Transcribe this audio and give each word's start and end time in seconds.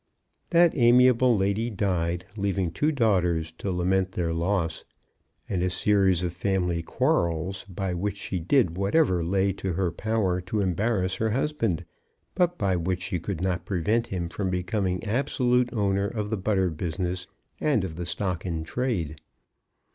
That 0.49 0.75
amiable 0.75 1.37
lady 1.37 1.69
died, 1.69 2.25
leaving 2.35 2.71
two 2.71 2.91
daughters 2.91 3.51
to 3.59 3.69
lament 3.71 4.13
their 4.13 4.33
loss, 4.33 4.83
and 5.47 5.61
a 5.61 5.69
series 5.69 6.23
of 6.23 6.33
family 6.33 6.81
quarrels, 6.81 7.65
by 7.65 7.93
which 7.93 8.17
she 8.17 8.39
did 8.39 8.77
whatever 8.77 9.23
lay 9.23 9.51
in 9.51 9.73
her 9.75 9.91
power 9.91 10.41
to 10.41 10.59
embarrass 10.59 11.17
her 11.17 11.29
husband, 11.29 11.85
but 12.33 12.57
by 12.57 12.75
which 12.75 13.03
she 13.03 13.19
could 13.19 13.41
not 13.41 13.63
prevent 13.63 14.07
him 14.07 14.27
from 14.27 14.49
becoming 14.49 15.03
absolute 15.03 15.71
owner 15.71 16.07
of 16.07 16.31
the 16.31 16.37
butter 16.37 16.71
business, 16.71 17.27
and 17.59 17.83
of 17.83 17.95
the 17.95 18.07
stock 18.07 18.43
in 18.43 18.63
trade. 18.63 19.21